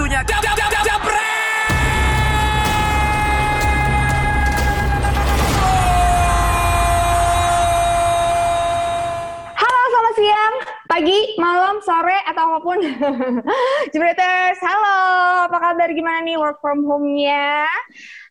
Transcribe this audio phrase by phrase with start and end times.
[0.00, 0.24] Waktunya
[9.60, 10.54] Halo, selamat siang,
[10.88, 12.80] pagi, malam, sore, atau apa pun.
[13.92, 15.04] Jebreters, halo.
[15.52, 15.92] Apa kabar?
[15.92, 17.68] Gimana nih work from home-nya?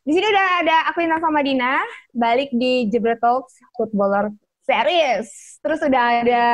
[0.02, 1.86] Di sini udah ada aku Intan sama Dina,
[2.18, 4.34] balik di Jebret Talks Footballer
[4.66, 5.62] Series.
[5.62, 6.50] Terus udah ada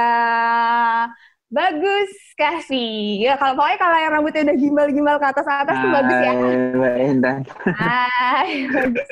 [1.56, 3.24] Bagus Kasih.
[3.24, 6.34] Ya, kalau pokoknya kalau yang rambutnya udah gimbal-gimbal ke atas atas tuh bagus ya.
[6.36, 7.40] Hai, Mbak Intan.
[7.80, 9.08] Hai, bagus.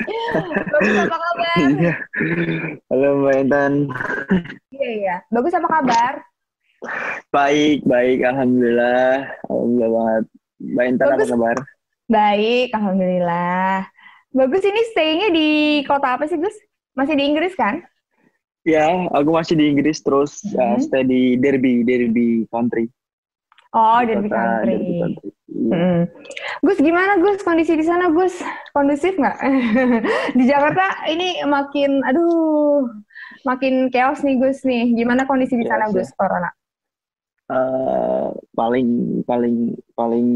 [0.68, 1.56] Bagus apa kabar?
[1.56, 1.94] Iya.
[2.92, 3.72] Halo Mbak Intan.
[4.76, 5.16] Iya, iya.
[5.32, 6.12] Bagus apa kabar?
[7.32, 8.18] Baik, baik.
[8.28, 9.24] Alhamdulillah.
[9.48, 10.24] Alhamdulillah banget.
[10.60, 11.30] Mbak Intan apa Bagus.
[11.32, 11.56] kabar?
[12.12, 13.76] Baik, alhamdulillah.
[14.36, 15.48] Bagus ini stay-nya di
[15.88, 16.60] kota apa sih, Gus?
[16.92, 17.80] Masih di Inggris kan?
[18.64, 20.80] Ya, aku masih di Inggris terus ya, Mhm.
[20.80, 22.88] stay di Derby, Derby Country.
[23.76, 24.72] Oh, Di Derby kota Country.
[24.72, 25.28] Derby Country.
[25.54, 25.74] Iya.
[25.74, 26.02] Mm.
[26.64, 28.40] Gus, gimana Gus kondisi di sana, Gus?
[28.72, 29.36] Kondusif nggak?
[30.38, 32.88] di Jakarta ini makin, aduh,
[33.44, 34.94] makin chaos nih, Gus nih.
[34.96, 35.92] Gimana kondisi di sana, ya.
[35.92, 36.48] Gus, corona?
[37.44, 40.28] Eh, paling paling paling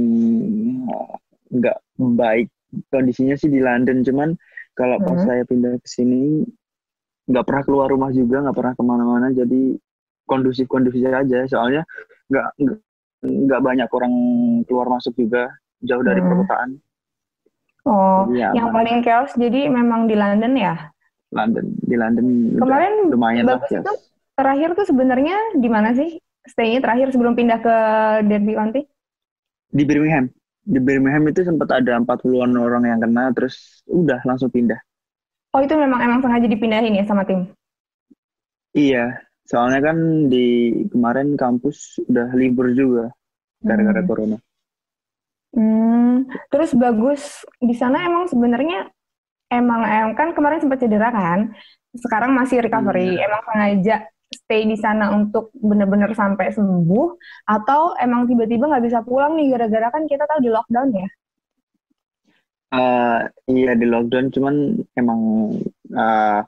[0.85, 1.15] eh,
[1.57, 2.53] nggak baik
[2.92, 4.37] kondisinya sih di London cuman
[4.77, 5.25] kalau pas Mhm.
[5.25, 6.45] saya pindah ke sini
[7.29, 9.77] nggak pernah keluar rumah juga nggak pernah ke mana-mana jadi
[10.25, 11.83] kondusif kondusif aja soalnya
[12.29, 12.47] nggak
[13.20, 14.12] nggak- banyak orang
[14.65, 15.51] keluar masuk juga
[15.83, 16.29] jauh dari Mhm.
[16.29, 16.70] perkotaan
[17.89, 18.85] Oh, Jadi yang aman.
[18.85, 20.77] paling chaos jadi memang di London ya?
[21.33, 22.25] London di London
[22.61, 23.92] Kemarin lumayan lah ya itu
[24.37, 26.20] terakhir tuh sebenarnya di mana sih?
[26.45, 27.75] Stay-nya terakhir sebelum pindah ke
[28.29, 28.83] Derby County?
[29.69, 30.29] di Birmingham
[30.65, 34.81] di Birmingham itu sempat ada 40-an orang yang kena terus udah langsung pindah
[35.55, 37.49] Oh, itu memang emang sengaja dipindahin ya sama tim?
[38.77, 39.05] Iya,
[39.51, 39.97] soalnya kan
[40.33, 40.47] di
[40.93, 41.79] kemarin kampus
[42.11, 43.05] udah libur juga
[43.65, 44.09] gara-gara Hmm.
[44.09, 44.37] corona.
[45.57, 48.93] Hmm, terus bagus di sana emang sebenarnya
[49.53, 51.41] emang em kan kemarin sempat cedera kan,
[51.97, 53.17] sekarang masih recovery.
[53.17, 53.25] Iya.
[53.27, 53.95] Emang sengaja
[54.29, 57.07] stay di sana untuk bener-bener sampai sembuh
[57.48, 61.08] atau emang tiba-tiba nggak bisa pulang nih gara-gara kan kita tahu di lockdown ya?
[62.68, 63.18] Eh,
[63.48, 64.55] iya di lockdown, cuman
[64.92, 65.20] emang
[65.89, 66.40] eh,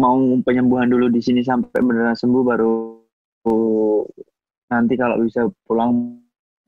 [0.00, 2.74] mau penyembuhan dulu di sini sampai beneran sembuh baru
[4.72, 6.16] nanti kalau bisa pulang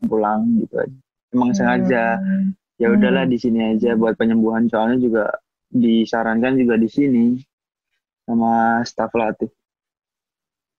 [0.04, 0.98] pulang gitu aja.
[1.32, 2.52] Emang sengaja Hmm.
[2.78, 3.32] ya udahlah Hmm.
[3.34, 5.24] di sini aja buat penyembuhan soalnya juga
[5.72, 7.24] disarankan juga di sini
[8.28, 9.50] sama staf latih.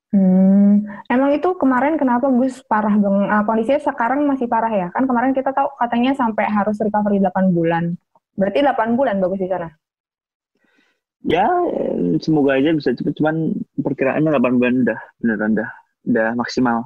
[0.09, 3.29] Hmm, emang itu kemarin kenapa Gus parah bang?
[3.29, 4.87] ah, kondisinya sekarang masih parah ya?
[4.89, 7.93] Kan kemarin kita tahu katanya sampai harus recovery 8 bulan.
[8.33, 9.69] Berarti 8 bulan bagus di sana.
[11.21, 11.45] Ya,
[12.23, 13.13] semoga aja bisa cepet.
[13.21, 15.69] Cuman perkiraannya 8 bulan udah beneran udah
[16.09, 16.77] udah maksimal.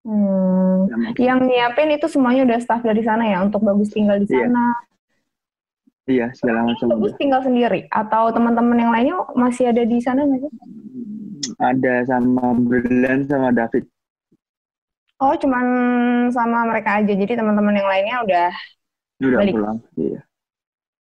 [0.00, 1.20] Hmm, maksimal.
[1.20, 4.64] yang nyiapin itu semuanya udah staff dari sana ya untuk bagus tinggal di Iya, sana.
[6.08, 10.40] Iya, segala macam Bagus tinggal sendiri atau teman-teman yang lainnya masih ada di sana nggak
[10.40, 10.52] sih?
[11.58, 13.84] Ada sama Brilliant sama David.
[15.20, 15.64] Oh, cuman
[16.32, 17.12] sama mereka aja.
[17.12, 18.48] Jadi teman-teman yang lainnya udah
[19.20, 19.54] Udah balik.
[19.56, 19.78] pulang.
[19.96, 20.20] Iya.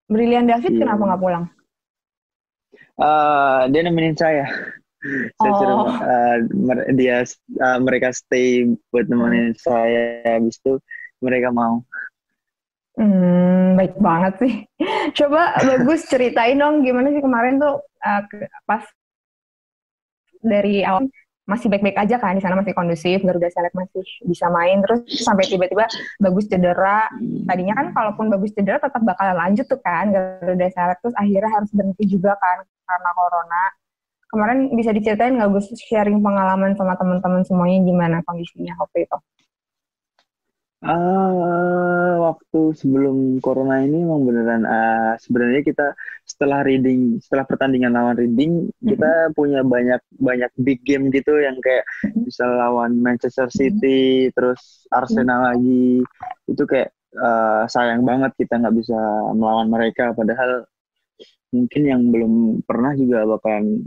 [0.08, 0.82] Brilian David Iya.
[0.86, 1.46] kenapa nggak pulang?
[2.98, 4.46] Eh, dia nemenin saya.
[5.38, 5.90] Saya suruh Oh.
[6.58, 10.26] mer- dia eh, mereka stay buat nemenin saya.
[10.26, 10.82] Habis itu
[11.22, 11.86] mereka mau.
[12.98, 14.54] Hmm, baik banget sih.
[15.22, 18.22] Coba bagus ceritain dong gimana sih kemarin tuh uh,
[18.66, 18.82] pas
[20.48, 21.06] dari awal
[21.48, 25.48] masih baik-baik aja kan di sana masih kondusif, Garuda Select masih bisa main terus sampai
[25.48, 25.88] tiba-tiba
[26.20, 27.08] bagus cedera.
[27.48, 31.72] Tadinya kan kalaupun bagus cedera tetap bakal lanjut tuh kan Garuda Select terus akhirnya harus
[31.72, 33.64] berhenti juga kan karena corona.
[34.28, 39.18] Kemarin bisa diceritain nggak Gus sharing pengalaman sama teman-teman semuanya gimana kondisinya waktu itu?
[40.78, 48.14] Ah, waktu sebelum corona ini emang beneran ah, sebenarnya kita setelah reading, setelah pertandingan lawan
[48.14, 51.82] reading, kita punya banyak banyak big game gitu yang kayak
[52.22, 56.06] bisa lawan Manchester City, terus Arsenal lagi.
[56.46, 58.98] Itu kayak ah, sayang banget kita nggak bisa
[59.34, 60.14] melawan mereka.
[60.14, 60.62] Padahal
[61.50, 62.34] mungkin yang belum
[62.70, 63.82] pernah juga bakalan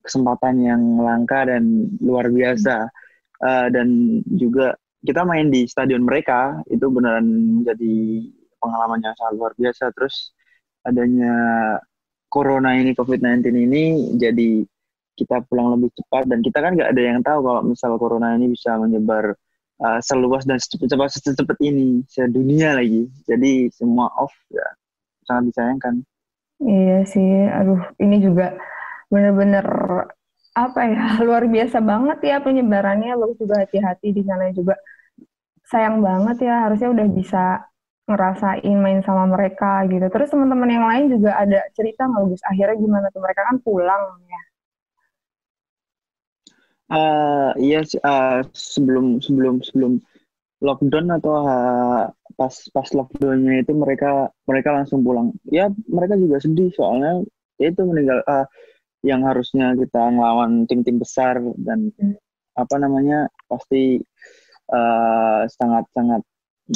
[0.00, 2.88] kesempatan yang langka dan luar biasa.
[3.44, 4.72] Ah, dan juga
[5.02, 7.26] kita main di stadion mereka itu beneran
[7.62, 7.94] menjadi
[8.62, 9.92] pengalaman yang sangat luar biasa.
[9.92, 10.32] Terus
[10.86, 11.34] adanya
[12.30, 13.84] corona ini covid-19 ini
[14.16, 14.64] jadi
[15.16, 16.28] kita pulang lebih cepat.
[16.28, 19.36] Dan kita kan nggak ada yang tahu kalau misal corona ini bisa menyebar
[19.80, 23.08] uh, seluas dan secepat secepat ini sedunia lagi.
[23.24, 24.66] Jadi semua off ya
[25.26, 25.94] sangat disayangkan.
[26.56, 28.56] Iya sih, aduh ini juga
[29.12, 29.66] bener-bener
[30.56, 33.12] apa ya luar biasa banget ya penyebarannya.
[33.20, 34.76] Bagus juga hati-hati di sana juga.
[35.66, 37.58] sayang banget ya harusnya udah bisa
[38.06, 40.06] ngerasain main sama mereka gitu.
[40.14, 42.42] Terus teman-teman yang lain juga ada cerita nggak Gus?
[42.46, 44.42] Akhirnya gimana tuh mereka kan pulang ya?
[46.86, 49.98] Uh, iya uh, sebelum sebelum sebelum
[50.62, 52.06] lockdown atau uh,
[52.38, 55.34] pas pas lockdownnya itu mereka mereka langsung pulang.
[55.50, 57.26] Ya mereka juga sedih soalnya
[57.58, 58.46] ya itu meninggal uh,
[59.06, 62.18] yang harusnya kita ngelawan tim-tim besar dan hmm.
[62.58, 64.02] apa namanya pasti
[64.74, 66.22] uh, sangat sangat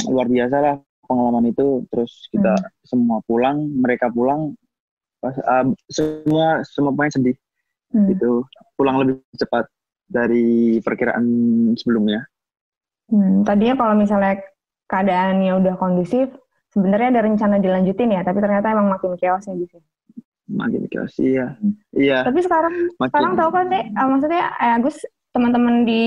[0.06, 0.76] luar biasa lah
[1.10, 2.70] pengalaman itu terus kita hmm.
[2.86, 4.54] semua pulang mereka pulang
[5.26, 7.36] uh, semua semua pemain sedih
[7.90, 8.06] hmm.
[8.14, 8.46] gitu
[8.78, 9.66] pulang lebih cepat
[10.06, 11.26] dari perkiraan
[11.74, 12.22] sebelumnya
[13.10, 14.38] hmm, tadinya kalau misalnya
[14.86, 16.30] keadaannya udah kondusif
[16.70, 19.82] sebenarnya ada rencana dilanjutin ya tapi ternyata emang makin chaos ya gitu
[20.50, 21.74] makin chaos iya hmm.
[21.94, 22.18] iya.
[22.26, 23.10] Tapi sekarang makin...
[23.14, 24.96] sekarang tahu kan deh uh, maksudnya eh, Agus
[25.30, 26.02] teman-teman di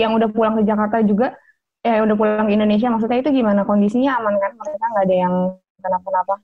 [0.00, 1.36] yang udah pulang ke Jakarta juga
[1.84, 3.68] ya udah pulang ke Indonesia maksudnya itu gimana?
[3.68, 4.52] Kondisinya aman kan?
[4.56, 5.34] Mereka nggak ada yang
[5.82, 6.34] kenapa-napa?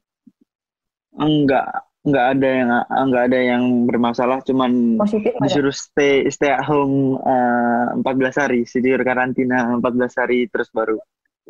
[1.19, 1.67] Enggak
[2.07, 5.83] enggak ada yang enggak ada yang bermasalah cuman Positif disuruh ada?
[5.83, 10.97] stay stay at home uh, eh, 14 hari disuruh karantina 14 hari terus baru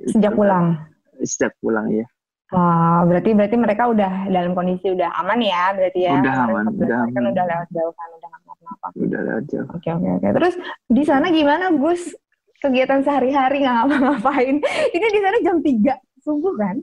[0.09, 0.79] sejak pulang?
[1.23, 2.06] sejak pulang ya
[2.49, 6.17] Wah, berarti berarti mereka udah dalam kondisi udah aman ya, berarti ya.
[6.17, 7.12] Udah aman, udah aman.
[7.12, 8.87] Kan udah lewat jauh kan, udah nggak apa-apa.
[8.97, 9.69] Udah lewat jauh.
[9.77, 10.29] Oke, oke, oke.
[10.33, 10.55] Terus
[10.89, 12.17] di sana gimana, Gus?
[12.59, 14.56] kegiatan sehari-hari nggak ngapa-ngapain.
[14.97, 16.77] Ini di sana jam 3 subuh kan?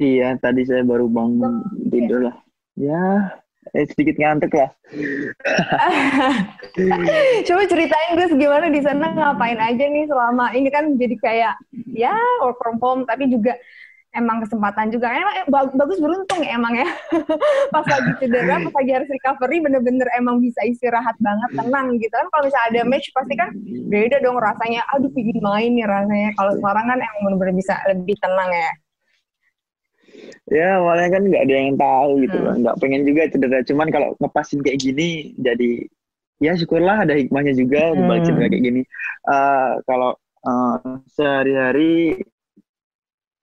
[0.00, 2.36] Iya, tadi saya baru bangun oh, tidur lah.
[2.74, 3.30] Ya,
[3.70, 4.70] eh, sedikit ngantuk lah.
[7.46, 11.54] Coba ceritain Gus gimana di sana ngapain aja nih selama ini kan jadi kayak
[11.94, 13.54] ya work from home tapi juga
[14.14, 15.10] emang kesempatan juga.
[15.10, 16.88] Emang eh, bagus beruntung ya emang ya.
[17.74, 22.26] Pas lagi cedera pas lagi harus recovery bener-bener emang bisa istirahat banget tenang gitu kan.
[22.30, 23.48] Kalau misalnya ada match pasti kan
[23.90, 24.86] beda dong rasanya.
[24.94, 26.30] Aduh pingin main nih rasanya.
[26.38, 28.72] Kalau sekarang kan emang bener-bener bisa lebih tenang ya.
[30.46, 32.56] Ya awalnya kan nggak ada yang tahu gitu hmm.
[32.62, 33.58] nggak pengen juga cedera.
[33.66, 35.70] Cuman kalau ngepasin kayak gini jadi
[36.38, 38.06] ya syukurlah ada hikmahnya juga hmm.
[38.06, 38.82] balik cedera kayak gini.
[39.26, 40.14] Uh, kalau
[40.46, 40.78] uh,
[41.10, 42.22] sehari-hari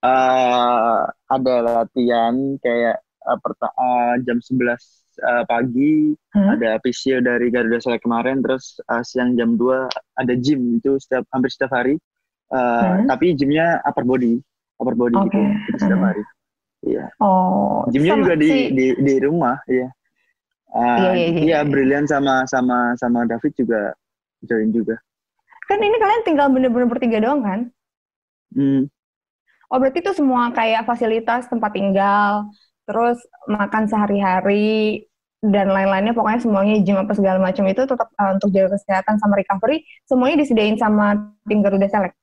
[0.05, 4.77] uh, ada latihan kayak uh, perta- uh, jam 11
[5.21, 6.49] uh, pagi hmm?
[6.57, 11.25] ada physio dari Garuda Select kemarin terus uh, siang jam 2 ada gym itu setiap
[11.31, 11.95] hampir setiap hari
[12.53, 13.07] uh, hmm?
[13.09, 14.41] tapi gymnya upper body
[14.81, 15.47] upper body okay.
[15.69, 16.07] gitu setiap hmm.
[16.09, 16.23] hari
[16.81, 18.59] iya oh gymnya juga di, si...
[18.73, 19.87] di di rumah iya
[20.73, 21.59] uh, iya, iya, iya, iya.
[21.65, 23.93] brilian sama sama sama David juga
[24.41, 24.97] join juga
[25.69, 27.59] kan ini kalian tinggal bener-bener bertiga doang kan
[28.57, 28.89] hmm.
[29.71, 32.51] Oh berarti itu semua kayak fasilitas tempat tinggal,
[32.83, 35.07] terus makan sehari-hari
[35.41, 39.33] dan lain-lainnya pokoknya semuanya gym apa segala macam itu tetap uh, untuk jaga kesehatan sama
[39.41, 42.13] recovery semuanya disediain sama tim Garuda Select.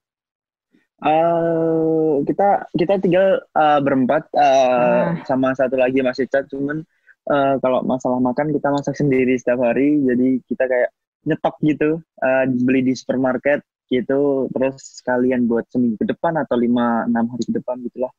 [1.03, 6.83] Uh, kita kita tinggal uh, berempat uh, sama satu lagi masih cat cuman
[7.31, 10.91] uh, kalau masalah makan kita masak sendiri setiap hari jadi kita kayak
[11.23, 11.91] nyetok gitu
[12.23, 14.46] uh, beli di supermarket gitu.
[14.52, 18.12] Terus sekalian buat seminggu ke depan atau lima enam hari ke depan gitulah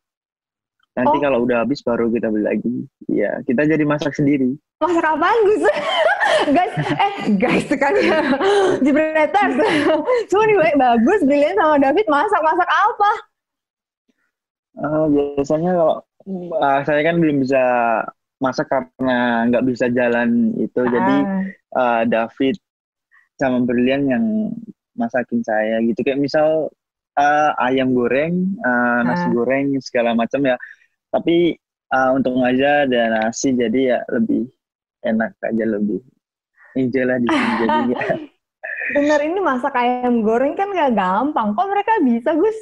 [1.00, 1.22] nanti oh.
[1.24, 2.76] kalau udah habis baru kita beli lagi.
[3.08, 4.60] Ya kita jadi masak sendiri.
[4.84, 5.64] Masak apa Gus?
[6.40, 8.00] Guys eh guys sekali
[8.80, 9.60] jebreters
[10.32, 13.12] cuma nih bagus Brilian sama David masak masak apa?
[14.80, 15.96] Uh, biasanya kalau
[16.56, 17.64] uh, saya kan belum bisa
[18.40, 20.80] masak karena nggak bisa jalan itu.
[20.80, 20.88] Ah.
[20.88, 21.16] jadi
[21.76, 22.56] uh, David
[23.36, 24.26] sama Brilian yang
[25.00, 26.68] masakin saya gitu kayak misal
[27.16, 30.60] uh, ayam goreng uh, nasi goreng segala macam ya
[31.10, 31.56] tapi
[31.96, 34.46] uh, untuk aja ada nasi jadi ya lebih
[35.08, 36.04] enak aja lebih
[36.76, 37.80] enjoy lah di sini jadi
[38.90, 41.54] Bener ini masak ayam goreng kan gak gampang.
[41.54, 42.58] Kok mereka bisa, Gus?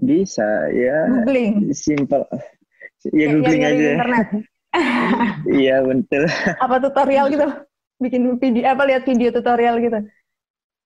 [0.00, 1.04] Bisa, ya.
[1.04, 1.68] Googling.
[1.76, 2.24] Simple.
[3.12, 3.84] Ya, googling ya, aja.
[3.98, 4.28] internet.
[5.52, 6.24] Iya, betul.
[6.56, 7.44] Apa tutorial gitu?
[8.00, 10.00] Bikin video, apa lihat video tutorial gitu?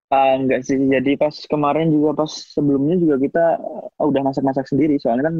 [0.06, 5.02] Uh, enggak sih, jadi pas kemarin juga pas sebelumnya juga kita uh, udah masak-masak sendiri,
[5.02, 5.36] soalnya kan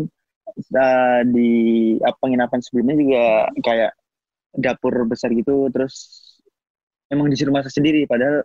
[0.75, 1.51] uh, di
[2.03, 3.23] uh, penginapan sebelumnya juga
[3.63, 3.95] kayak
[4.59, 6.19] dapur besar gitu, terus
[7.15, 8.43] emang disuruh masak sendiri, padahal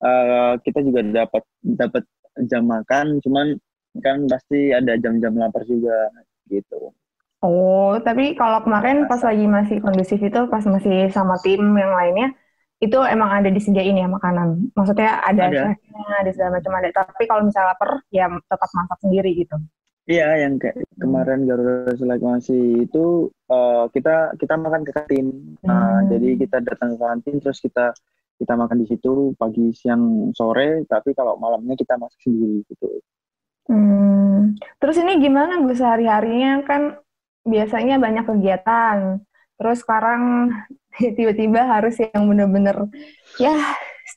[0.00, 2.04] uh, kita juga dapat dapat
[2.48, 3.52] jam makan, cuman
[4.00, 6.08] kan pasti ada jam-jam lapar juga
[6.48, 6.96] gitu.
[7.44, 12.32] Oh, tapi kalau kemarin pas lagi masih kondusif itu, pas masih sama tim yang lainnya,
[12.82, 14.74] itu emang ada disediain ya makanan.
[14.74, 15.62] Maksudnya ada ada,
[16.18, 16.88] ada segala macam ada.
[16.90, 19.54] Tapi kalau misalnya lapar ya tetap masak sendiri gitu.
[20.10, 20.98] Iya, yang kayak hmm.
[20.98, 25.54] kemarin Garuda Select masih itu uh, kita kita makan ke kantin.
[25.62, 26.10] Uh, hmm.
[26.10, 27.94] Jadi kita datang ke kantin terus kita
[28.42, 30.82] kita makan di situ pagi, siang, sore.
[30.90, 32.98] Tapi kalau malamnya kita masak sendiri gitu.
[33.70, 34.58] Hmm.
[34.82, 36.98] Terus ini gimana Gus sehari-harinya kan
[37.46, 39.22] biasanya banyak kegiatan.
[39.62, 40.50] Terus sekarang
[41.16, 42.90] tiba-tiba harus yang bener-bener
[43.38, 43.54] ya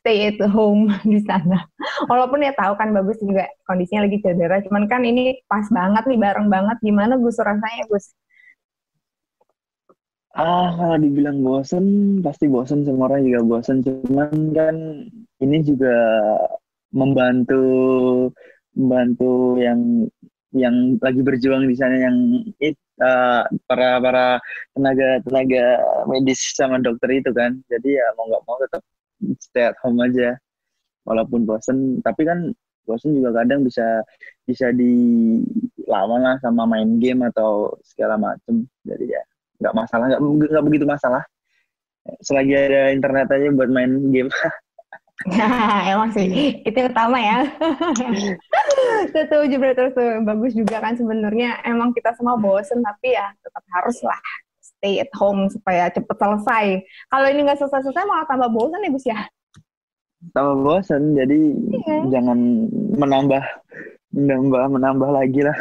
[0.02, 1.70] stay at home di sana.
[2.10, 6.18] Walaupun ya tahu kan bagus juga kondisinya lagi cedera, cuman kan ini pas banget nih
[6.18, 6.78] bareng banget.
[6.82, 8.10] Gimana Gus rasanya Gus?
[10.36, 13.80] Ah, kalau dibilang bosen, pasti bosen semua orang juga bosen.
[13.86, 14.75] Cuman kan
[15.40, 15.96] ini juga
[16.92, 17.64] membantu
[18.75, 20.10] membantu yang
[20.52, 22.18] yang lagi berjuang di sana yang
[22.60, 24.25] it, uh, para para
[24.75, 25.66] tenaga tenaga
[26.10, 27.58] medis sama dokter itu kan.
[27.72, 28.82] Jadi ya mau nggak mau tetap
[29.42, 30.36] stay at home aja.
[31.06, 32.50] Walaupun bosen, tapi kan
[32.90, 34.02] bosen juga kadang bisa
[34.50, 38.66] bisa dilawan lah sama main game atau segala macem.
[38.86, 39.22] Jadi ya
[39.62, 40.22] nggak masalah nggak
[40.52, 41.24] nggak begitu masalah
[42.22, 44.30] selagi ada internet aja buat main game
[45.96, 47.48] emang sih itu utama ya.
[49.16, 49.96] Setuju terus
[50.28, 51.64] bagus juga kan sebenarnya.
[51.64, 54.20] Emang kita semua bosen tapi ya tetap harus lah
[54.60, 56.66] stay at home supaya cepet selesai.
[57.08, 59.20] Kalau ini nggak selesai selesai malah tambah bosen ya Gus ya?
[60.36, 61.40] Tambah bosen jadi
[61.72, 61.98] iya.
[62.12, 62.40] jangan
[63.00, 63.44] menambah
[64.12, 65.58] menambah menambah lagi lah.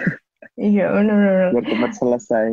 [0.59, 2.47] Iya benar-benar biar cepat selesai.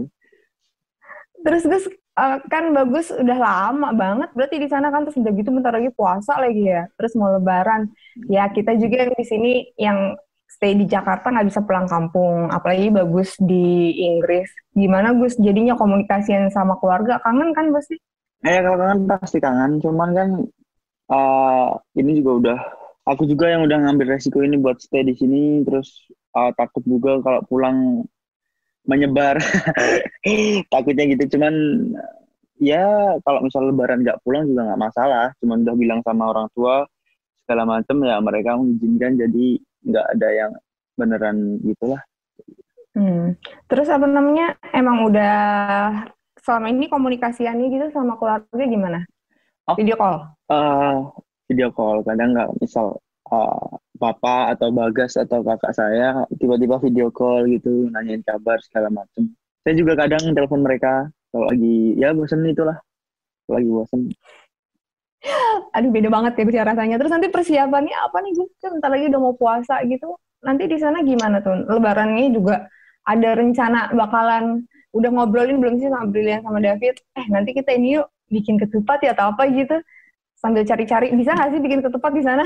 [1.42, 1.86] Terus Gus
[2.18, 5.92] uh, kan bagus udah lama banget berarti di sana kan terus udah gitu bentar lagi
[5.94, 6.88] puasa lagi ya.
[6.98, 7.92] Terus mau lebaran.
[8.28, 10.16] Ya kita juga yang di sini yang
[10.52, 14.52] stay di Jakarta nggak bisa pulang kampung, apalagi bagus di Inggris.
[14.76, 17.96] Gimana Gus jadinya komunikasian sama keluarga kangen kan pasti?
[18.44, 20.30] Eh kalau kangen pasti kangen, cuman kan
[21.08, 22.60] uh, ini juga udah
[23.08, 27.20] aku juga yang udah ngambil resiko ini buat stay di sini terus uh, takut juga
[27.24, 28.06] kalau pulang
[28.86, 29.38] menyebar.
[30.74, 31.38] Takutnya gitu.
[31.38, 31.54] Cuman
[32.62, 35.28] ya kalau misal lebaran nggak pulang juga nggak masalah.
[35.42, 36.86] Cuman udah bilang sama orang tua
[37.46, 39.18] segala macam ya mereka mengizinkan.
[39.18, 40.52] Jadi nggak ada yang
[40.96, 42.02] beneran gitulah.
[42.92, 43.40] Hmm.
[43.72, 44.60] terus apa namanya?
[44.76, 45.40] Emang udah
[46.44, 49.00] selama ini komunikasiannya gitu sama keluarga gimana?
[49.72, 50.28] Oh, video call?
[50.52, 51.08] Uh,
[51.48, 52.04] video call.
[52.04, 53.00] Kadang nggak misal
[53.32, 53.72] uh,
[54.02, 59.30] papa atau bagas atau kakak saya tiba-tiba video call gitu nanyain kabar segala macem.
[59.62, 62.82] Saya juga kadang telepon mereka kalau lagi ya bosan itulah.
[63.46, 64.02] Kalau lagi bosan
[65.72, 66.98] aduh beda banget ya bicara rasanya.
[66.98, 70.18] Terus nanti persiapannya apa nih gue kan bentar lagi udah mau puasa gitu.
[70.42, 71.70] Nanti di sana gimana tuh?
[71.70, 72.66] Lebarannya juga
[73.06, 76.98] ada rencana bakalan udah ngobrolin belum sih sama Brilian sama David?
[77.16, 79.78] Eh nanti kita ini yuk bikin ketupat ya atau apa gitu
[80.42, 82.42] sambil cari-cari bisa nggak sih bikin ketupat di sana?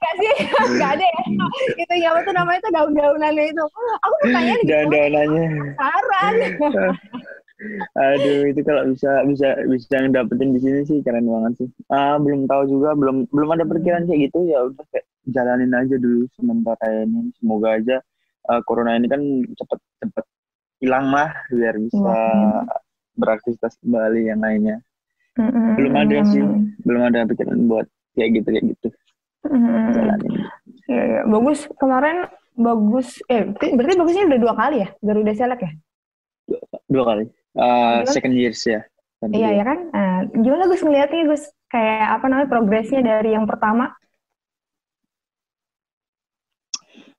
[0.00, 0.34] nggak sih?
[0.80, 1.22] Nggak ada ya?
[1.76, 3.64] itu ya apa tuh namanya itu daun-daunannya itu.
[4.00, 4.64] Aku mau tanya nih.
[4.64, 5.46] Daun-daunannya.
[5.76, 6.34] Saran.
[8.00, 11.68] Aduh itu kalau bisa bisa bisa dapetin di sini sih keren banget sih.
[11.92, 16.00] Ah belum tahu juga belum belum ada perkiraan kayak gitu ya udah kayak jalanin aja
[16.00, 17.28] dulu sementara ini.
[17.36, 18.00] Semoga aja
[18.48, 19.20] uh, corona ini kan
[19.52, 20.24] cepet cepet
[20.80, 22.64] hilang lah biar bisa hmm.
[23.20, 24.80] beraktivitas kembali yang lainnya
[25.40, 26.42] hmm Belum ada sih,
[26.84, 28.88] belum ada pikiran buat kayak gitu kayak gitu.
[29.48, 30.36] Mm-hmm.
[30.92, 31.20] Ya, ya.
[31.24, 32.28] Bagus kemarin
[32.60, 35.72] bagus eh berarti bagusnya udah dua kali ya Garuda Select ya?
[36.44, 36.60] Dua,
[36.92, 37.24] dua kali.
[37.56, 38.84] Uh, second years ya.
[39.28, 39.78] Iya ya kan.
[39.92, 43.92] Uh, gimana Gus ngeliatnya Gus kayak apa namanya progresnya dari yang pertama?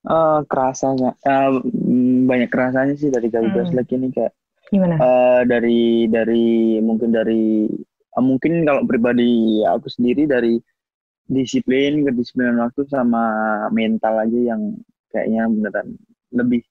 [0.01, 1.61] Uh, kerasanya uh,
[2.25, 3.69] banyak kerasanya sih dari Garuda hmm.
[3.69, 4.33] Select ini kayak
[4.73, 4.95] gimana?
[4.97, 7.69] Uh, dari dari mungkin dari
[8.19, 10.59] mungkin kalau pribadi aku sendiri dari
[11.31, 13.23] disiplin kedisiplinan waktu sama
[13.71, 14.75] mental aja yang
[15.15, 15.87] kayaknya beneran
[16.35, 16.61] lebih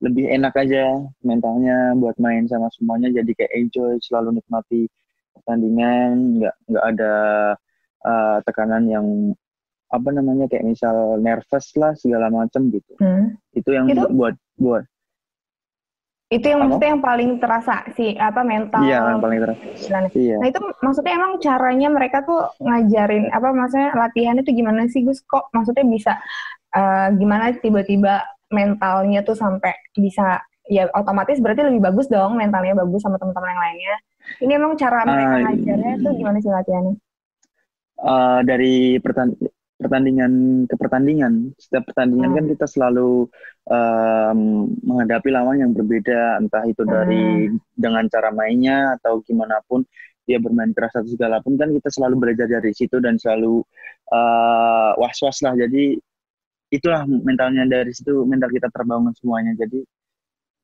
[0.00, 4.90] lebih enak aja mentalnya buat main sama semuanya jadi kayak enjoy selalu nikmati
[5.36, 7.12] pertandingan nggak nggak ada
[8.02, 9.06] uh, tekanan yang
[9.90, 13.34] apa namanya kayak misal nervous lah segala macam gitu hmm.
[13.54, 14.06] itu yang itu?
[14.14, 14.84] buat buat
[16.30, 18.86] itu yang maksudnya yang paling terasa sih apa mental.
[18.86, 19.62] Iya, yang paling terasa.
[20.14, 20.38] Iya.
[20.38, 25.26] Nah, itu maksudnya emang caranya mereka tuh ngajarin apa maksudnya latihan itu gimana sih Gus?
[25.26, 26.12] Kok maksudnya bisa
[26.78, 30.38] uh, gimana tiba-tiba mentalnya tuh sampai bisa
[30.70, 33.94] ya otomatis berarti lebih bagus dong mentalnya bagus sama teman-teman yang lainnya.
[34.38, 36.94] Ini emang cara mereka uh, ngajarnya tuh gimana sih latihannya?
[38.00, 41.56] Uh, dari pertandingan pertandingan ke pertandingan.
[41.56, 42.36] Setiap pertandingan hmm.
[42.36, 43.26] kan kita selalu
[43.66, 47.56] um, menghadapi lawan yang berbeda, entah itu dari hmm.
[47.74, 49.82] dengan cara mainnya atau gimana pun
[50.28, 53.64] dia bermain keras atau segala pun kan kita selalu belajar dari situ dan selalu
[54.12, 55.56] uh, was-was lah.
[55.56, 55.96] Jadi
[56.70, 59.56] itulah mentalnya dari situ mental kita terbangun semuanya.
[59.56, 59.82] Jadi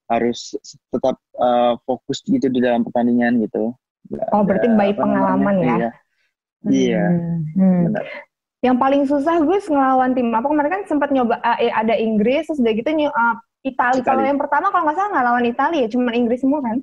[0.07, 0.55] harus
[0.93, 3.75] tetap uh, fokus gitu di dalam pertandingan gitu.
[4.31, 5.67] Oh, berarti baik pengalaman ya?
[5.67, 5.91] Iya.
[6.71, 7.05] Iya.
[7.59, 7.83] Hmm.
[7.91, 8.07] Benar
[8.65, 10.47] Yang paling susah Gus ngelawan tim apa?
[10.49, 14.03] Kemarin kan sempat nyoba eh, ada Inggris, terus udah gitu ny- uh, Italia.
[14.03, 16.79] Kalau yang pertama kalau nggak salah nggak lawan Italia, ya, cuma Inggris semua kan?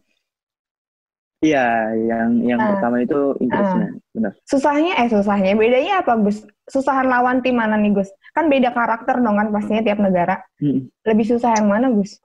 [1.44, 2.72] Iya, yang yang Ah.
[2.72, 4.32] pertama itu Inggrisnya, benar.
[4.48, 6.40] Susahnya, eh susahnya, bedanya apa Gus?
[6.72, 8.08] Susahan lawan tim mana nih Gus?
[8.32, 10.40] Kan beda karakter dong kan pastinya tiap negara.
[10.64, 12.16] Mm, Lebih susah yang mana Gus?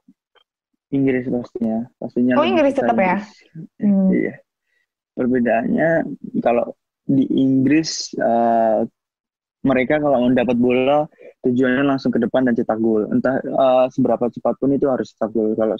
[0.95, 2.35] Inggris pastinya, pastinya.
[2.38, 3.19] Oh, Inggris tetap ya?
[3.83, 4.09] Hmm.
[4.14, 4.35] Iya.
[5.19, 5.90] Perbedaannya
[6.38, 8.87] kalau di Inggris eh,
[9.68, 10.98] mereka kalau mau dapat bola
[11.44, 13.04] tujuannya langsung ke depan dan cetak gol.
[13.12, 15.52] Entah eh, seberapa cepat pun itu harus cetak gol.
[15.54, 15.76] Kalau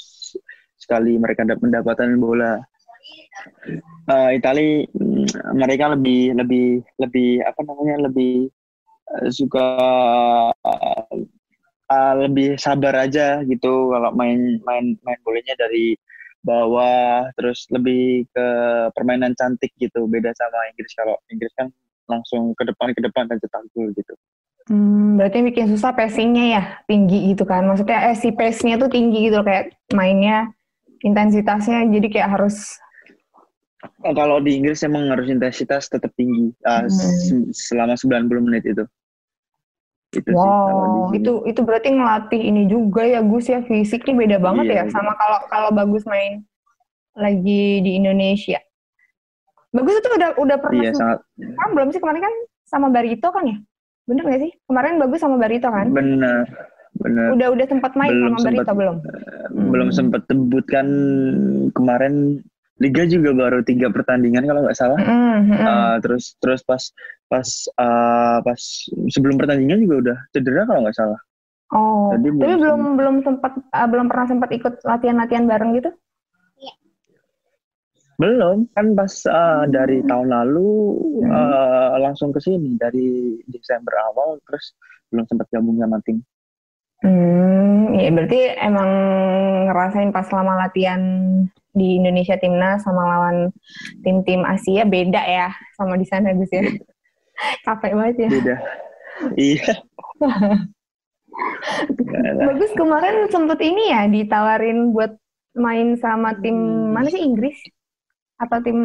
[0.79, 2.61] sekali mereka dapat mendapatkan bola,
[4.09, 8.49] Eh Itali mm, mereka lebih lebih lebih apa namanya lebih
[9.15, 9.67] eh, suka
[11.93, 15.93] eh, lebih sabar aja gitu kalau main main main bolanya dari
[16.41, 18.47] bawah terus lebih ke
[18.97, 21.69] permainan cantik gitu beda sama Inggris kalau Inggris kan
[22.09, 24.15] langsung ke depan ke depan dan cetak gol gitu
[24.69, 27.65] Hmm, berarti yang bikin susah passingnya ya tinggi gitu kan?
[27.65, 30.53] Maksudnya eh, si pace-nya tuh tinggi gitu kayak mainnya
[31.01, 32.77] intensitasnya jadi kayak harus
[34.05, 36.91] Eh, kalau di Inggris emang harus intensitas tetap tinggi eh, Hmm.
[36.91, 38.85] se- selama 90 menit itu
[40.13, 41.09] itu sih wow sini.
[41.17, 44.93] itu itu berarti ngelatih ini juga ya Gus ya fisiknya beda banget Iya, ya iya.
[44.93, 46.45] sama kalau kalau bagus main
[47.17, 48.59] lagi di Indonesia.
[49.69, 52.35] Bagus itu udah udah pernah iya sangat sekarang belum sih kemarin kan
[52.65, 53.57] sama Barito kan ya?
[54.09, 54.53] Bener gak sih?
[54.65, 55.87] Kemarin bagus sama Barito kan?
[55.93, 56.45] benar
[56.99, 58.77] benar Udah udah sempat main Belum sama Barito sempat.
[58.81, 58.97] belum?
[59.53, 59.69] Hmm.
[59.71, 60.87] belum sempat debut kan
[61.73, 62.41] kemarin
[62.79, 65.67] Liga juga baru tiga pertandingan kalau nggak salah Mm, mm, mm.
[65.67, 66.83] Uh, terus terus pas
[67.27, 68.61] pas uh, pas
[69.11, 71.21] sebelum pertandingan juga udah cedera kalau nggak salah.
[71.75, 75.91] oh, jadi tapi belum belum belum sempat uh, belum pernah sempat ikut latihan-latihan bareng gitu?
[78.19, 80.71] Belum kan pas uh, dari tahun lalu
[81.23, 81.31] Hmm.
[81.31, 84.75] uh, langsung ke sini dari Desember awal terus
[85.11, 86.19] belum sempat gabung sama tim.
[86.99, 88.91] Hmm, ya berarti emang
[89.71, 90.99] ngerasain pas selama latihan
[91.71, 93.55] di Indonesia timnas sama lawan
[94.03, 96.67] tim-tim Asia beda ya sama di sana Gus ya.
[97.67, 98.31] Capek banget ya.
[98.35, 98.57] Beda.
[99.39, 99.71] iya.
[102.43, 105.15] Bagus kemarin sempet ini ya ditawarin buat
[105.55, 106.95] main sama tim Hmm.
[106.95, 107.59] mana sih Inggris
[108.39, 108.79] atau tim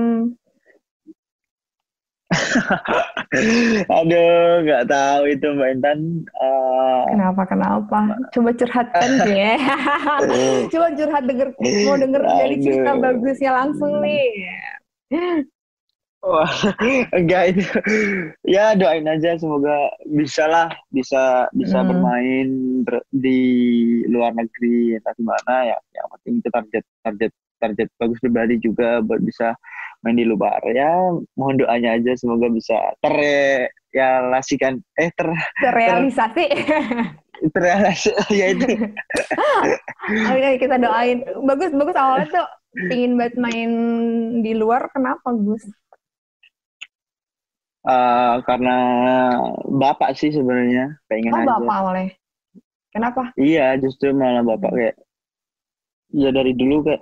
[3.90, 6.00] Aduh, nggak tahu itu Mbak Intan.
[6.38, 8.00] Uh, kenapa kenapa?
[8.34, 9.54] Coba curhatkan ya.
[10.74, 11.50] Coba curhat denger
[11.86, 13.02] mau denger dari cerita Aduh.
[13.02, 14.26] bagusnya langsung nih.
[16.24, 16.48] Wah,
[17.12, 17.68] enggak itu.
[18.48, 21.90] Ya doain aja semoga bisa lah, bisa bisa Hmm.
[21.92, 22.48] bermain
[22.88, 23.42] ber- di
[24.08, 25.78] luar negeri entah di mana ya.
[25.92, 27.32] Yang penting itu target target
[27.64, 29.56] target bagus pribadi juga buat bisa
[30.04, 30.92] main di luar ya.
[31.40, 35.32] Mohon doanya aja semoga bisa terrealisasikan eh ter
[35.64, 36.46] Terrealisasi.
[37.44, 38.68] terrealisasi ya itu.
[40.32, 41.24] Oke, kita doain.
[41.42, 42.48] Bagus, bagus awalnya tuh
[42.88, 43.72] pingin banget main
[44.40, 44.92] di luar.
[44.92, 45.64] Kenapa, Gus?
[47.84, 48.76] Eh, karena
[49.68, 51.48] bapak sih sebenarnya pengen Oh, aja.
[51.60, 52.08] bapak awalnya.
[52.96, 53.24] Kenapa?
[53.36, 54.96] Iya, justru malah bapak kayak
[56.14, 57.02] ya dari dulu kayak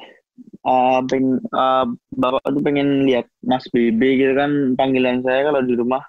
[0.63, 5.73] uh, peng, uh, bapak tuh pengen lihat Mas BB gitu kan panggilan saya kalau di
[5.73, 6.01] rumah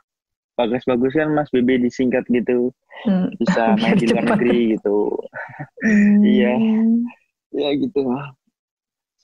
[0.55, 2.71] bagus-bagus kan Mas BB disingkat gitu
[3.03, 3.27] Hmm.
[3.35, 5.11] bisa main di luar negeri gitu.
[5.83, 6.23] Hmm.
[6.23, 6.53] Iya.
[7.51, 7.99] Ya gitu.
[8.07, 8.23] Oh,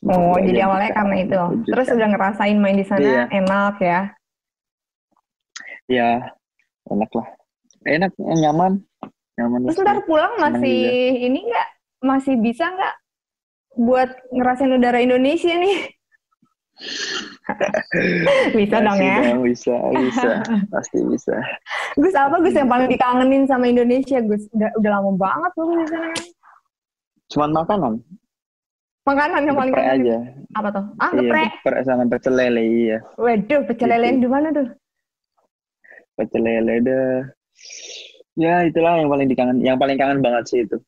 [0.02, 1.38] Semoga jadi awalnya karena itu.
[1.38, 1.70] wujudkan.
[1.74, 3.22] Terus udah ngerasain main di sana Iya.
[3.30, 4.00] enak ya.
[5.86, 6.08] ya
[6.90, 7.26] enak lah.
[7.86, 8.72] Enak, nyaman,
[9.38, 9.60] nyaman.
[9.70, 10.80] Terus ntar pulang masih
[11.22, 11.68] ini nggak?
[12.02, 12.94] Masih bisa nggak
[13.78, 15.78] buat ngerasain udara Indonesia nih?
[18.54, 19.18] bisa dong Masih ya.
[19.24, 20.30] dong, bisa, bisa,
[20.72, 21.34] pasti bisa.
[21.94, 24.46] Gus apa Gus yang paling dikangenin sama Indonesia Gus?
[24.52, 26.10] Udah udah lama banget loh di sana.
[27.28, 27.92] Cuman makanan,
[29.04, 30.00] Makanan yang paling kangenin.
[30.04, 30.16] aja.
[30.54, 30.84] Apa tuh?
[30.96, 31.50] Ah, Iya, geprek.
[31.58, 32.98] geprek sama pecel lele, iya.
[33.16, 34.20] Waduh, pecel lele Gitu.
[34.20, 34.68] di mana tuh?
[36.14, 37.18] pecel lele deh.
[38.34, 40.78] Ya itulah yang paling dikangen, yang paling kangen banget sih itu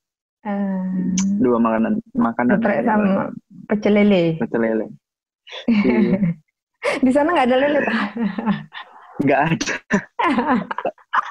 [1.40, 3.28] Dua makanan makanan geprek sama
[3.68, 4.24] pecel lele.
[4.40, 4.86] pecel lele.
[5.66, 6.20] Iya.
[7.04, 8.00] Di sana nggak ada lele, Pak.
[9.20, 9.74] Nggak ada.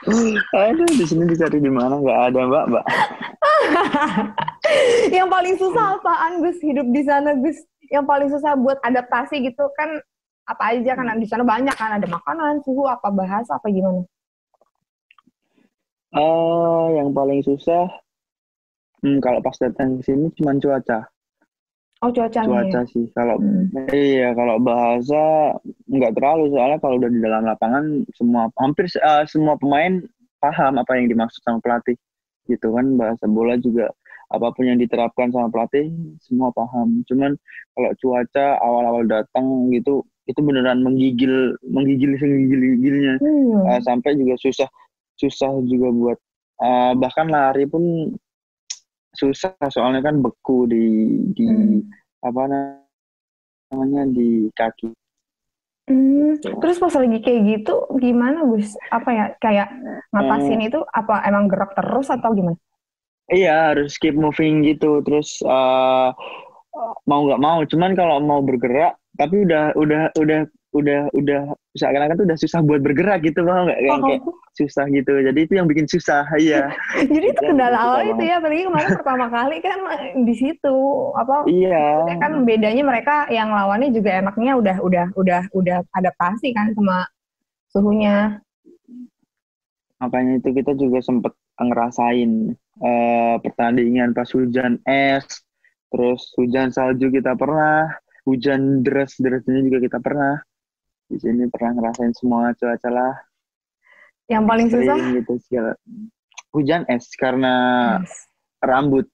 [0.69, 2.85] Aduh, di sini dicari di mana nggak ada mbak mbak.
[5.17, 7.57] yang paling susah apaan Gus hidup di sana Gus?
[7.89, 9.97] Yang paling susah buat adaptasi gitu kan
[10.45, 14.01] apa aja kan di sana banyak kan ada makanan, suhu, apa bahasa, apa gimana?
[16.09, 17.85] Eh, yang paling susah,
[19.03, 21.07] hmm, kalau pas datang ke sini cuma cuaca,
[21.99, 22.47] Oh cuacanya.
[22.47, 23.11] cuaca sih.
[23.11, 23.67] Kalau Hmm.
[23.91, 25.51] iya, kalau bahasa
[25.91, 27.83] nggak terlalu soalnya kalau udah di dalam lapangan
[28.15, 29.99] semua hampir eh, semua pemain
[30.39, 31.99] paham apa yang dimaksud sama pelatih
[32.47, 33.91] gitu kan bahasa bola juga
[34.31, 35.91] apa pun yang diterapkan sama pelatih
[36.23, 37.35] semua paham cuman
[37.75, 43.65] kalau cuaca awal-awal datang gitu itu beneran menggigil menggigil menggigil gigilnya hmm.
[43.65, 44.69] uh, sampai juga susah
[45.17, 46.17] susah juga buat
[46.61, 48.13] uh, bahkan lari pun
[49.19, 50.85] susah soalnya kan beku di
[51.35, 51.79] di hmm.
[52.23, 54.95] apa namanya di kaki
[55.89, 58.77] Hmm, terus pas lagi kayak gitu gimana Gus?
[58.93, 59.73] Apa ya kayak
[60.13, 60.69] ngatasin hmm.
[60.69, 62.61] itu apa emang gerak terus atau gimana?
[63.25, 66.13] Iya harus keep moving gitu terus uh,
[67.09, 72.27] mau nggak mau cuman kalau mau bergerak tapi udah udah udah udah udah seakan-akan tuh
[72.29, 73.79] udah susah buat bergerak gitu mau nggak?
[73.81, 74.05] Kayak, oh.
[74.05, 74.21] kayak
[74.53, 75.13] susah gitu.
[75.17, 76.69] Jadi itu yang bikin susah iya.
[77.13, 79.79] Jadi itu kendala awal itu ya apalagi kemarin pertama kali kan
[80.21, 80.77] di situ
[81.17, 82.05] apa iya.
[82.21, 87.09] kan bedanya mereka yang lawannya juga enaknya udah udah udah udah adaptasi kan sama
[87.73, 88.37] suhunya.
[89.99, 95.27] Makanya itu kita juga sempet ngerasain uh, pertandingan pas hujan es
[95.89, 97.89] terus hujan salju kita pernah
[98.23, 100.39] hujan deras derasnya juga kita pernah
[101.09, 103.13] di sini pernah ngerasain semua cuaca lah.
[104.29, 104.97] Yang paling susah?
[105.17, 105.73] gitu segala
[106.53, 107.53] hujan es karena
[108.01, 108.29] yes.
[108.61, 109.05] rambut.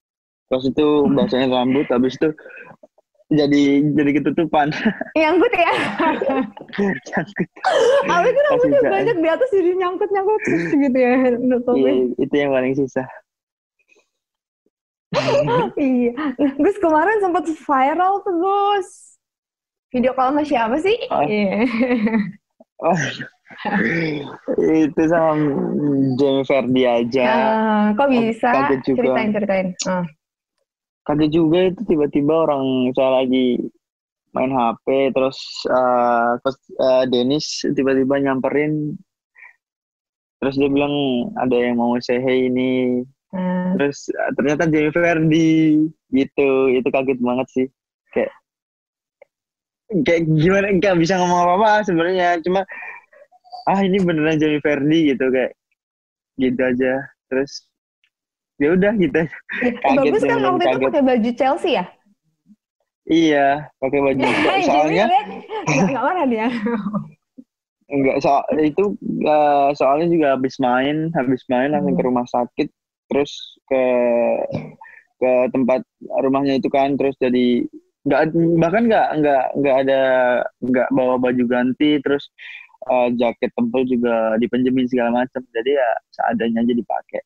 [0.51, 2.29] Terus itu bahasanya rambut habis itu
[3.33, 3.63] jadi
[3.95, 4.69] jadi ketutupan.
[5.19, 5.71] Nyangkut ya?
[7.09, 7.47] Nyangkut.
[8.05, 10.41] Habis itu rambutnya banyak di atas jadi nyangkut nyangkut
[10.75, 13.07] gitu ya iya, itu yang paling susah.
[15.79, 16.11] Iya.
[16.59, 19.14] Gus kemarin sempat viral tuh Gus
[19.95, 20.97] Video call sama siapa sih?
[21.07, 21.23] Oh.
[21.23, 21.63] Yeah.
[22.83, 22.99] oh.
[24.59, 25.55] itu sama
[26.19, 27.27] Jamie Ferdi aja.
[27.31, 28.49] Uh, kok bisa?
[28.51, 28.99] Kaget juga.
[28.99, 29.67] Ceritain, ceritain.
[29.87, 30.05] Uh.
[31.07, 33.63] Kaget juga itu tiba-tiba orang saya lagi
[34.35, 35.39] main HP, terus
[35.71, 38.99] uh, uh, Dennis tiba-tiba nyamperin,
[40.43, 40.91] terus dia bilang
[41.39, 42.99] ada yang mau say hey ini,
[43.31, 43.71] uh.
[43.79, 47.67] terus ternyata Jamie Ferdi gitu, itu kaget banget sih,
[50.03, 52.39] kayak gimana nggak bisa ngomong apa apa sebenarnya.
[52.41, 52.61] Cuma
[53.65, 55.51] ah ini beneran Jamie Verdi gitu kayak
[56.41, 56.93] gitu aja.
[57.29, 57.51] Terus
[58.61, 59.21] ya udah gitu.
[59.83, 60.75] Bagus kan waktu kaget.
[60.75, 61.85] itu pakai baju Chelsea ya?
[63.05, 64.21] Iya pakai baju
[64.67, 65.05] soalnya
[65.69, 66.47] nggak marah dia.
[67.85, 68.97] Enggak so itu
[69.29, 72.01] uh, soalnya juga habis main habis main langsung hmm.
[72.01, 72.67] ke rumah sakit
[73.13, 73.83] terus ke
[75.21, 75.85] ke tempat
[76.25, 77.61] rumahnya itu kan terus jadi
[78.05, 78.21] nggak
[78.61, 80.01] bahkan nggak nggak nggak ada
[80.61, 82.29] nggak bawa baju ganti terus
[82.85, 87.21] uh, jaket tebal juga dipenjemin segala macam jadi ya seadanya aja dipakai.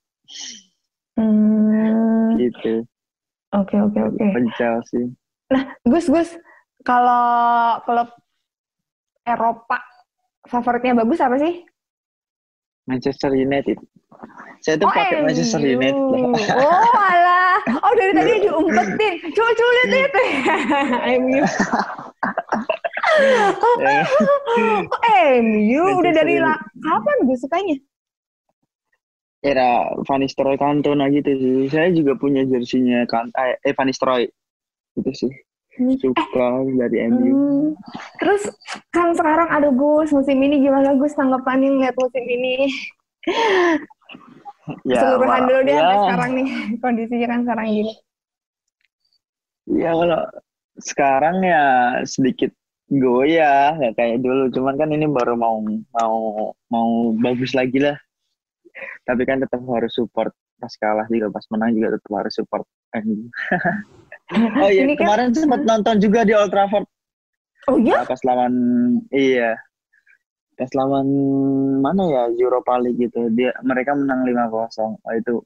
[1.20, 2.40] Hmm.
[2.40, 2.88] gitu.
[3.52, 4.24] Oke oke oke.
[4.24, 5.06] Pencel sih.
[5.52, 6.30] Nah Gus Gus
[6.88, 8.10] kalau klub
[9.28, 9.84] Eropa
[10.48, 11.68] favoritnya bagus apa sih?
[12.88, 13.78] Manchester United.
[14.64, 15.96] Saya tuh oh, pakai Manchester United.
[16.56, 17.29] Oh alah.
[17.78, 19.14] Oh dari tadi diumpetin.
[19.34, 20.12] Coba coba lihat lihat.
[21.22, 21.42] MU.
[23.60, 23.76] oh,
[25.44, 26.36] MU udah dari
[26.82, 27.78] kapan gue sukanya?
[29.40, 31.72] Era Van Nistelrooy Cantona gitu sih.
[31.72, 34.28] Saya juga punya jersinya kan eh, eh Van Nistelrooy.
[35.00, 35.32] Itu sih.
[35.80, 36.76] Suka eh.
[36.76, 37.32] dari MU.
[37.32, 37.68] Hmm.
[38.20, 38.52] Terus
[38.92, 42.68] kan sekarang ada Gus musim ini gimana Gus tanggapannya ngeliat musim ini?
[44.86, 45.90] Ya, keseluruhan dulu deh ya.
[46.06, 46.48] sekarang nih
[46.84, 47.94] kondisinya kan sekarang gini.
[49.70, 50.22] Ya kalau
[50.80, 51.64] sekarang ya
[52.08, 52.52] sedikit
[52.90, 54.50] goyah ya kayak dulu.
[54.54, 55.62] Cuman kan ini baru mau
[55.94, 56.18] mau
[56.74, 56.90] mau
[57.22, 57.98] bagus lagi lah.
[59.06, 62.66] Tapi kan tetap harus support pas kalah juga pas menang juga tetap harus support.
[64.30, 66.86] Oh iya kan, kemarin sempat nonton juga di Old Trafford.
[67.66, 68.06] Oh iya?
[68.06, 68.54] Pas lawan
[69.10, 69.58] iya
[70.60, 71.08] pas lawan
[71.80, 75.40] mana ya Europa League gitu dia mereka menang 5-0 oh, itu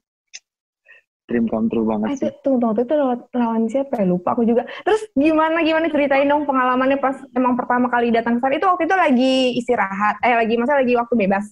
[1.23, 2.30] dream come true banget sih.
[2.43, 4.06] Tunggu, tunggu, itu lawan, lawan siapa ya?
[4.06, 4.67] Lupa aku juga.
[4.84, 8.54] Terus gimana, gimana ceritain dong pengalamannya pas emang pertama kali datang ke sana.
[8.60, 11.45] Itu waktu itu lagi istirahat, eh lagi masa lagi waktu bebas?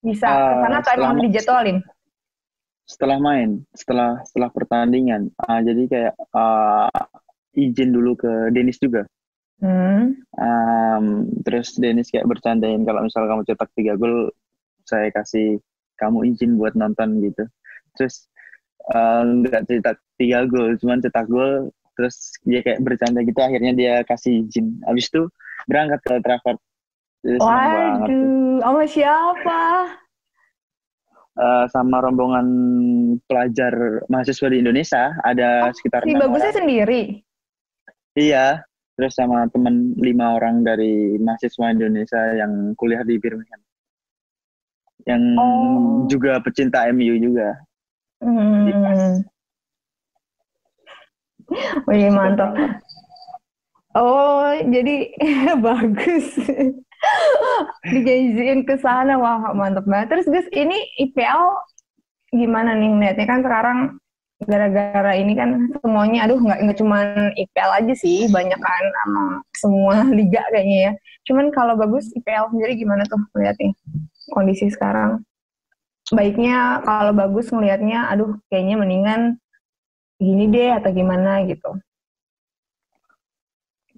[0.00, 1.78] Bisa uh, karena atau emang dijadwalin?
[2.88, 5.28] Setelah main, setelah setelah pertandingan.
[5.36, 6.88] Uh, jadi kayak uh,
[7.52, 9.04] izin dulu ke Denis juga.
[9.58, 10.14] Hmm.
[10.38, 11.04] Um,
[11.42, 14.30] terus Dennis kayak bercandain kalau misal kamu cetak tiga gol,
[14.86, 15.58] saya kasih
[15.98, 17.44] kamu izin buat nonton gitu.
[17.98, 18.30] Terus
[18.94, 21.74] uh, nggak cetak tiga gol, cuman cetak gol.
[21.98, 24.78] Terus dia kayak bercanda gitu, akhirnya dia kasih izin.
[24.86, 25.26] Habis itu
[25.66, 26.58] berangkat ke Trafford.
[27.26, 29.60] Waduh, sama siapa?
[31.38, 32.46] Uh, sama rombongan
[33.30, 36.58] pelajar mahasiswa di Indonesia ada oh, sekitar si bagusnya orang.
[36.58, 37.02] sendiri
[38.18, 38.66] iya
[38.98, 43.62] terus sama teman lima orang dari mahasiswa Indonesia yang kuliah di Birmingham
[45.06, 46.04] yang Oh.
[46.10, 47.54] juga pecinta MU juga.
[48.18, 49.22] Hmm.
[51.88, 52.52] Wih, mantap.
[53.96, 55.14] Oh, jadi
[55.64, 56.36] bagus.
[57.88, 60.12] Dijanjiin ke sana, wah mantap banget.
[60.12, 61.56] Terus Gus, ini IPL
[62.34, 63.78] gimana nih ngeliatnya kan sekarang
[64.38, 65.50] gara-gara ini kan
[65.82, 66.98] semuanya, aduh nggak nggak cuma
[67.34, 69.22] IPL aja sih, banyak kan sama
[69.58, 70.92] semua liga kayaknya ya.
[71.26, 73.74] Cuman kalau bagus IPL sendiri gimana tuh ngeliatnya
[74.30, 75.26] kondisi sekarang?
[76.14, 79.20] Baiknya kalau bagus ngelihatnya, aduh kayaknya mendingan
[80.18, 81.78] gini deh atau gimana gitu.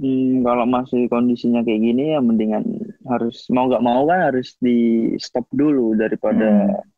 [0.01, 2.65] Hmm, kalau masih kondisinya kayak gini ya mendingan
[3.05, 6.89] harus mau nggak mau kan harus di stop dulu daripada Hmm.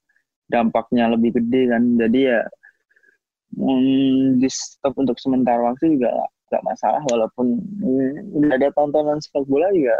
[0.47, 1.83] dampaknya lebih gede kan.
[1.99, 2.41] Jadi ya
[3.57, 6.11] hmm, di stop untuk sementara waktu juga
[6.51, 9.97] nggak- masalah walaupun hmm, udah ada tontonan sepak bola juga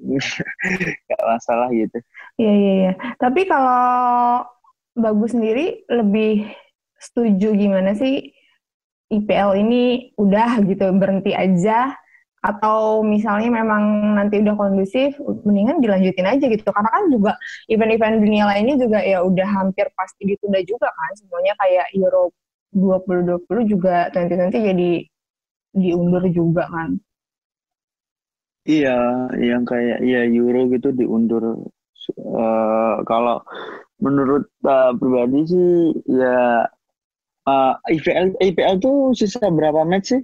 [1.06, 1.98] nggak masalah gitu.
[2.40, 2.92] Iya iya iya.
[3.20, 4.44] Tapi kalau
[4.96, 6.48] bagus sendiri lebih
[7.00, 8.32] setuju gimana sih
[9.10, 11.92] IPL ini udah gitu berhenti aja
[12.40, 15.12] atau misalnya memang nanti udah kondusif
[15.44, 17.32] mendingan dilanjutin aja gitu karena kan juga
[17.68, 22.32] event-event dunia lainnya juga ya udah hampir pasti ditunda juga kan semuanya kayak Euro
[22.78, 24.90] 2020 juga nanti-nanti jadi
[25.82, 26.90] diundur juga kan.
[28.70, 28.88] Iya,
[29.48, 31.42] yang kayak ya Euro gitu diundur.
[32.40, 33.34] Eh, kalau
[34.04, 35.68] menurut eh, pribadi sih
[36.20, 36.28] ya
[37.48, 40.22] eh, IPL IPL tuh sisa berapa match sih?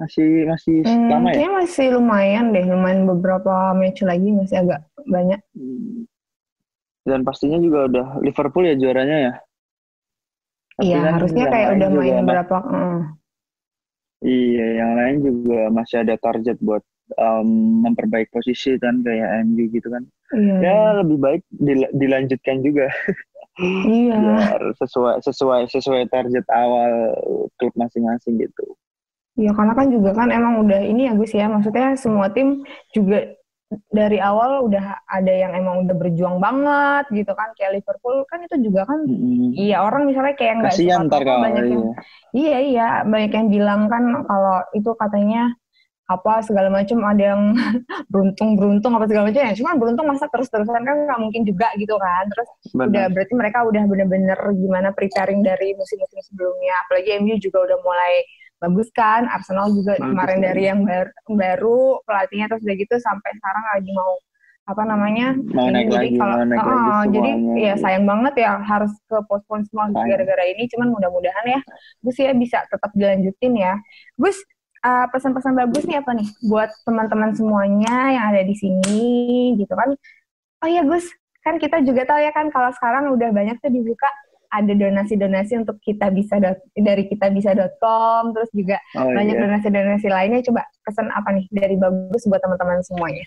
[0.00, 1.44] Masih masih Hmm, lama ya?
[1.56, 4.80] masih lumayan deh, lumayan beberapa match lagi masih agak
[5.14, 5.40] banyak.
[7.08, 9.32] Dan pastinya juga udah Liverpool ya juaranya ya.
[10.76, 12.56] Tapi Iya, kan harusnya kayak udah main ma- berapa.
[12.68, 12.98] mm.
[14.24, 16.82] Iya, yang lain juga masih ada target buat
[17.16, 17.48] em,
[17.86, 20.02] memperbaiki posisi kan kayak MU gitu kan.
[20.34, 20.96] Iya, Ya iya.
[21.00, 22.86] lebih baik dil- dilanjutkan juga.
[23.56, 24.16] Iya.
[24.20, 26.92] biar sesuai sesuai sesuai target awal
[27.56, 28.64] klub masing-masing gitu.
[29.36, 32.64] Iya, karena kan juga kan emang udah ini ya Gus ya, maksudnya semua tim
[32.96, 33.36] juga
[33.90, 38.56] dari awal udah ada yang emang udah berjuang banget gitu kan, kayak Liverpool kan itu
[38.70, 39.58] juga kan, Mm-mm.
[39.58, 41.94] iya orang misalnya kayak nggak Kasihan ntar kalau banyak yang iya.
[42.30, 45.50] Iya iya banyak yang bilang kan kalau itu katanya
[46.06, 47.42] apa segala macam ada yang
[48.12, 51.66] beruntung beruntung apa segala macam ya cuman beruntung masa terus terusan kan nggak mungkin juga
[51.74, 52.48] gitu kan terus
[52.78, 53.06] udah benar.
[53.10, 58.22] berarti mereka udah bener-bener gimana preparing dari musim-musim sebelumnya apalagi MU juga udah mulai
[58.56, 59.28] bagus kan?
[59.28, 60.46] Arsenal juga Bagus kemarin lagi.
[60.48, 64.12] dari yang baru, baru pelatihnya terus udah gitu sampai sekarang lagi mau
[64.66, 67.62] apa namanya Mau naik jadi lagi, kalau mau naik lagi Oh, jadi semuanya.
[67.62, 70.66] ya sayang banget ya harus ke postpone semua gara-gara ini.
[70.66, 71.60] Cuman mudah-mudahan ya
[72.02, 73.78] Gus ya bisa tetap dilanjutin ya.
[74.18, 74.36] Gus
[74.82, 79.04] uh, pesan-pesan bagus nih apa nih buat teman-teman semuanya yang ada di sini
[79.54, 79.94] gitu kan?
[80.58, 81.06] Oh ya Gus
[81.46, 84.10] kan kita juga tahu ya kan kalau sekarang udah banyak tuh dibuka
[84.48, 86.38] ada donasi-donasi untuk kita bisa
[86.72, 89.42] dari kita bisa.com terus juga Oh banyak iya.
[89.42, 90.40] donasi-donasi lainnya.
[90.42, 93.26] Coba pesan apa nih dari bagus buat teman-teman semuanya?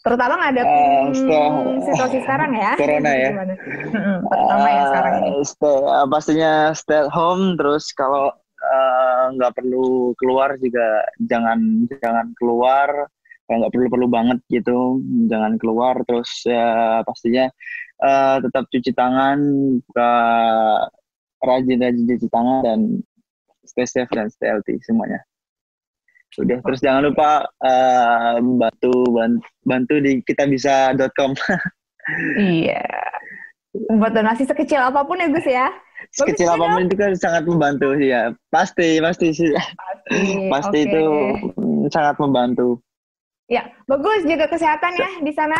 [0.00, 1.52] Terutama nggak ada Eh, setelah-
[1.84, 2.72] situasi sekarang ya.
[2.74, 3.30] Corona ya.
[3.36, 5.28] Mm-mm, terutama ya sekarang ini.
[5.28, 11.84] Eh, stay, eh, pastinya stay at home terus kalau eh, nggak perlu keluar juga jangan
[11.90, 13.08] jangan keluar.
[13.44, 15.96] Kalau nggak perlu perlu banget gitu jangan keluar.
[16.04, 16.68] Terus ya
[17.02, 17.48] pastinya
[18.00, 19.38] eh, tetap cuci tangan
[19.84, 20.12] buka
[21.40, 22.80] rajin-rajin cuci tangan dan
[23.64, 25.20] stay safe dan stay healthy semuanya.
[26.38, 31.34] Udah terus jangan lupa eh, bantu ban- bantu di kitabisa.com
[32.38, 32.82] iya.
[33.70, 35.68] Buat donasi sekecil apa pun ya Gus ya.
[36.10, 39.50] Sekecil juga apa pun itu kan sangat membantu sih ya pasti pasti sih.
[39.54, 40.18] Pasti
[40.54, 40.88] pasti Oke.
[40.90, 41.04] itu
[41.90, 42.78] sangat membantu.
[43.50, 45.58] Ya bagus jaga kesehatan ya di sana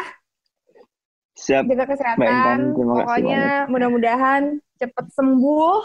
[1.41, 1.65] siap.
[1.65, 2.77] Jaga kesehatan.
[2.77, 5.81] Pokoknya mudah-mudahan cepet sembuh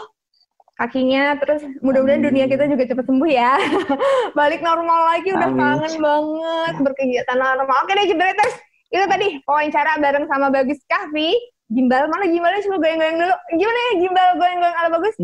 [0.76, 1.40] kakinya.
[1.40, 3.56] Terus mudah-mudahan dunia kita juga cepet sembuh ya.
[4.38, 5.32] Balik normal lagi.
[5.32, 5.60] Udah Amin.
[5.60, 6.74] kangen banget.
[6.84, 7.76] Berkegiatan normal.
[7.82, 8.54] Oke deh jebreters
[8.92, 11.32] itu tadi wawancara bareng sama Bagus Kahfi.
[11.66, 12.30] Gimbal mana?
[12.30, 13.34] Gimbalnya coba goyang-goyang dulu.
[13.58, 13.92] Gimana ya?
[13.98, 15.14] Gimbal goyang-goyang ala bagus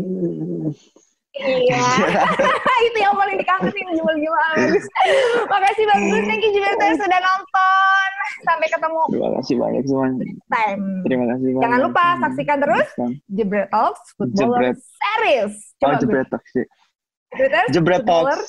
[1.33, 1.81] iya
[2.87, 4.85] itu yang paling dikangenin bagus
[5.53, 8.09] makasih bagus thank you jebreters sudah nonton
[8.43, 12.87] sampai ketemu terima kasih banyak semuanya time terima kasih banyak Jangan lupa saksikan terus
[13.31, 14.77] Jebret Talks Footballer Jebret.
[14.77, 15.53] Series.
[15.57, 16.01] oh Coba Gus.
[16.03, 16.65] jebret talks sih.
[17.33, 18.47] Jebret jebret talks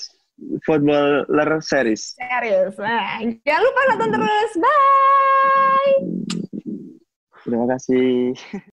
[0.67, 2.75] footballer series Series.
[2.77, 4.51] Nah, jangan lupa nonton terus.
[4.59, 5.95] Bye.
[7.45, 8.33] terima kasih